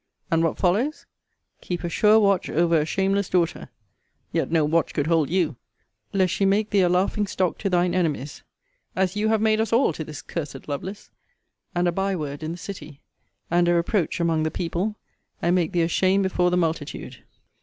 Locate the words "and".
0.31-0.43, 11.75-11.87, 13.51-13.67, 15.39-15.53